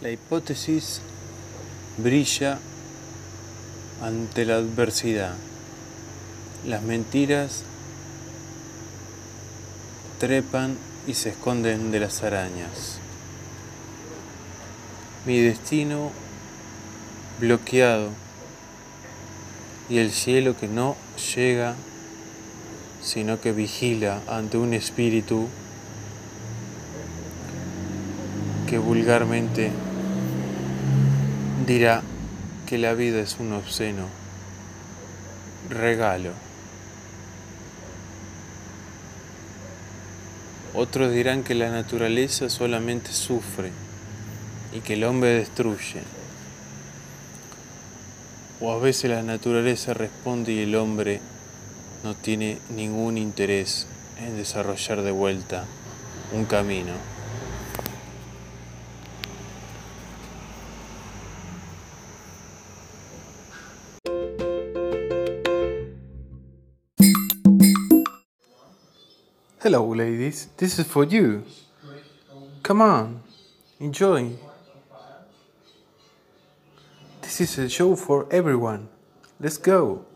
[0.00, 1.00] La hipótesis
[1.96, 2.60] brilla
[4.00, 5.34] ante la adversidad.
[6.64, 7.64] Las mentiras
[10.20, 10.76] trepan
[11.08, 13.00] y se esconden de las arañas.
[15.26, 16.12] Mi destino
[17.40, 18.10] bloqueado
[19.90, 20.94] y el cielo que no
[21.34, 21.74] llega,
[23.02, 25.48] sino que vigila ante un espíritu
[28.68, 29.72] que vulgarmente
[31.68, 32.00] dirá
[32.66, 34.06] que la vida es un obsceno
[35.68, 36.32] regalo.
[40.72, 43.70] Otros dirán que la naturaleza solamente sufre
[44.72, 46.00] y que el hombre destruye.
[48.62, 51.20] O a veces la naturaleza responde y el hombre
[52.02, 53.86] no tiene ningún interés
[54.18, 55.66] en desarrollar de vuelta
[56.32, 57.17] un camino.
[69.68, 70.48] Hello, ladies.
[70.56, 71.44] This is for you.
[72.62, 73.20] Come on,
[73.78, 74.30] enjoy.
[77.20, 78.88] This is a show for everyone.
[79.38, 80.07] Let's go.